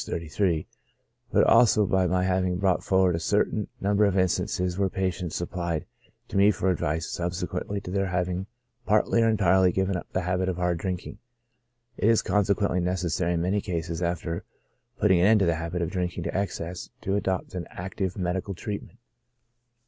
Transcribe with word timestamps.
33,) 0.03 0.65
but 1.31 1.43
also 1.43 1.85
by 1.85 2.07
my 2.07 2.23
having 2.23 2.57
brought 2.57 2.83
forward 2.83 3.13
a 3.15 3.19
certain 3.19 3.67
number 3.79 4.03
of 4.05 4.17
instances 4.17 4.75
where 4.75 4.89
patients 4.89 5.39
ap 5.39 5.51
plied 5.51 5.85
to 6.27 6.35
me 6.37 6.49
for 6.49 6.71
advice 6.71 7.05
subsequently 7.05 7.79
to 7.79 7.91
their 7.91 8.07
having 8.07 8.47
partly 8.87 9.21
or 9.21 9.29
entirely 9.29 9.71
given 9.71 9.95
up 9.95 10.11
the 10.11 10.21
habit 10.21 10.49
of 10.49 10.55
hard 10.55 10.79
drinking. 10.79 11.19
It 11.97 12.09
is 12.09 12.23
consequently 12.23 12.79
necessary 12.79 13.33
in 13.33 13.43
many 13.43 13.61
cases, 13.61 14.01
after 14.01 14.43
putting 14.97 15.19
an 15.19 15.27
end 15.27 15.41
to 15.41 15.45
the 15.45 15.53
habit 15.57 15.83
of 15.83 15.91
drinking 15.91 16.23
to 16.23 16.35
excess, 16.35 16.89
to 17.01 17.15
adopt 17.15 17.53
an 17.53 17.67
active 17.69 18.17
medical 18.17 18.55
treat 18.55 18.81
ment. 18.81 18.97